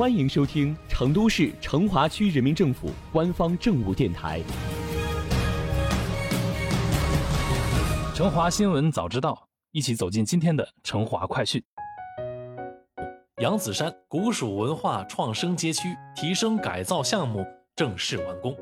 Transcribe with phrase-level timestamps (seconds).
[0.00, 4.40] 欢迎收听成都市成华区人民政府官方政务电台
[8.16, 9.32] 《成华新闻早知道》，
[9.72, 11.62] 一起走进今天的成华快讯。
[13.42, 17.46] 扬子山古蜀文化创生街区提升改造项目
[17.76, 18.56] 正式完工。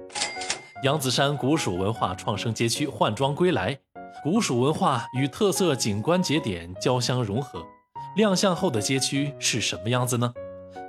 [0.82, 3.78] 扬子山古蜀文化创生街区换装归来，
[4.24, 7.64] 古蜀文化与特色景观节点交相融合。
[8.16, 10.34] 亮相后的街区是什么样子呢？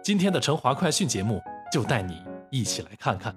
[0.02, 3.36] 今天的成华快讯节目就带你一起来看看。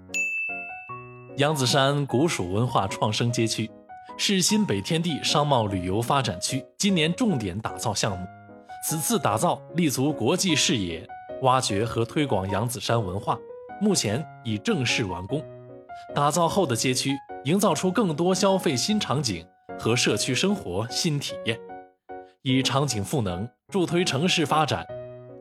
[1.37, 3.70] 扬子山古蜀文化创生街区
[4.16, 8.27] 是新北天地商贸旅游发展区今年重点打造项目。
[8.87, 11.06] 此次打造立足国际视野，
[11.43, 13.39] 挖掘和推广扬子山文化，
[13.81, 15.42] 目前已正式完工。
[16.15, 19.47] 打造后的街区，营造出更多消费新场景
[19.79, 21.59] 和社区生活新体验，
[22.42, 24.84] 以场景赋能，助推城市发展。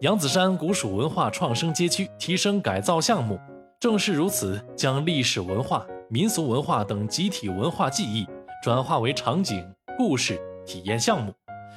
[0.01, 3.39] 扬子山古蜀文化创生街区提升改造项目，
[3.79, 8.27] 正是如此，将历史文化、民俗文化等集体文化记忆
[8.63, 9.63] 转化为场景、
[9.99, 11.31] 故事、体验项目，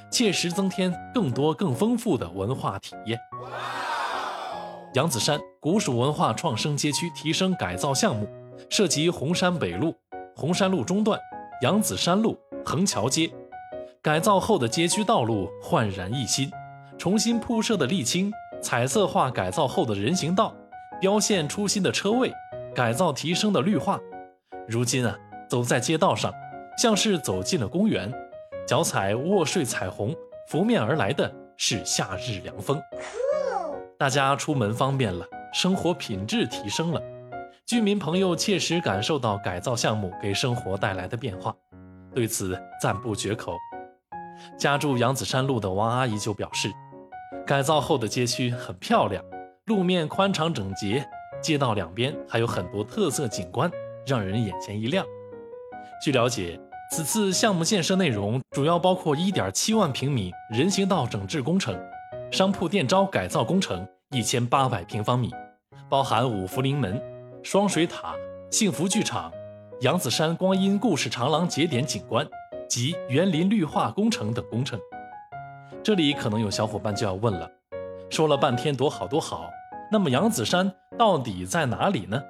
[0.09, 3.19] 切实增添更多更丰富的文化体验。
[4.95, 8.27] 扬子山古蜀文化创生街区提升改造项目。
[8.69, 9.93] 涉及红山北路、
[10.35, 11.19] 红山路中段、
[11.61, 12.35] 扬子山路、
[12.65, 13.29] 横桥街，
[14.01, 16.49] 改造后的街区道路焕然一新，
[16.97, 20.53] 重新铺设的沥青、彩色化改造后的人行道、
[20.99, 22.31] 标线出新的车位、
[22.73, 23.99] 改造提升的绿化，
[24.67, 25.15] 如今啊，
[25.49, 26.33] 走在街道上，
[26.77, 28.11] 像是走进了公园，
[28.67, 30.15] 脚踩卧睡彩虹，
[30.49, 32.81] 拂面而来的是夏日凉风，
[33.97, 37.01] 大家出门方便了，生活品质提升了。
[37.65, 41.53] 居民朋友切实感受到改造项目给生活带来的变化，
[42.13, 43.53] 对此赞不绝口。
[44.57, 46.69] 家住扬子山路的王阿姨就表示，
[47.45, 49.23] 改造后的街区很漂亮，
[49.65, 51.07] 路面宽敞整洁，
[51.43, 53.69] 街道两边还有很多特色景观，
[54.07, 55.05] 让人眼前一亮。
[56.03, 56.59] 据了解，
[56.91, 61.79] 此次项目建设内容主要包括1.7万平米人行道整治工程、
[62.31, 65.31] 商铺店招改造工程1800平方米，
[65.87, 66.99] 包含五福临门。
[67.43, 68.15] 双水塔、
[68.49, 69.31] 幸福剧场、
[69.81, 72.27] 扬子山光阴故事长廊节点景观
[72.67, 74.79] 及园林绿化工程等工程。
[75.83, 77.49] 这里可能有小伙伴就要问了：
[78.09, 79.49] 说了半天多好多好，
[79.91, 82.21] 那么扬子山到底在哪里呢？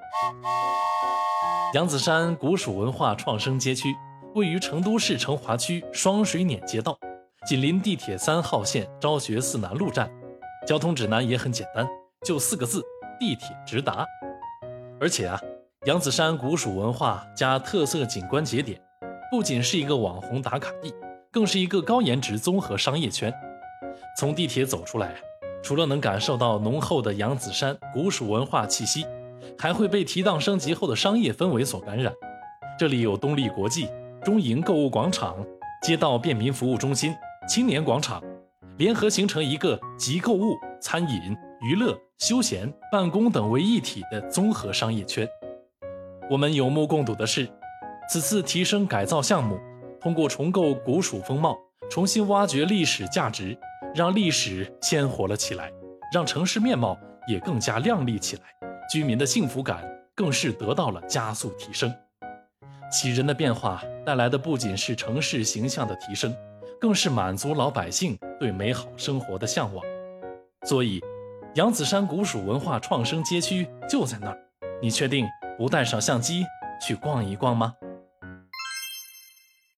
[1.73, 3.94] 扬子山古蜀文化创生街区
[4.34, 6.97] 位于成都市成华区双水碾街道，
[7.46, 10.09] 紧邻地铁三号线昭觉寺南路站，
[10.66, 11.88] 交通指南也很简单，
[12.25, 12.81] 就四个字：
[13.19, 14.06] 地铁直达。
[15.00, 15.40] 而且啊，
[15.85, 18.81] 扬子山古蜀文化加特色景观节点，
[19.29, 20.94] 不仅是一个网红打卡地，
[21.35, 23.34] 更是一个高颜值综合商业圈。
[24.18, 25.13] 从地铁走出来，
[25.62, 29.06] 除了能感受到浓厚的扬子山古蜀文化气息，
[29.59, 32.13] 还会被提档升级后的商业氛围所感染。
[32.79, 33.90] 这里有东丽国际、
[34.23, 35.46] 中银购物广场、
[35.84, 37.13] 街道便民服务中心、
[37.50, 38.23] 青年广场，
[38.78, 41.35] 联合形成一个集购物、餐饮。
[41.62, 45.28] 娱乐、休闲、办公等为一体的综合商业圈。
[46.29, 47.50] 我们有目共睹的是，
[48.07, 49.57] 此次提升改造项目，
[50.05, 51.57] 通过重构古蜀风貌，
[51.89, 53.57] 重新挖掘历史价值，
[53.95, 55.71] 让历史鲜活了起来，
[56.13, 56.95] 让城市面貌
[57.27, 58.43] 也更加亮丽起来，
[58.93, 59.83] 居民的幸福感
[60.13, 61.91] 更是得到了加速提升。
[62.91, 66.31] 启人的变化带来的不仅是城市形象的提升，
[66.79, 69.83] 更是满足老百姓对美好生活的向往。
[70.67, 71.01] 所以。
[71.55, 74.37] 扬子山古蜀文化创生街区就在那儿，
[74.81, 75.25] 你确定
[75.57, 76.43] 不带上相机
[76.85, 77.73] 去逛一逛吗？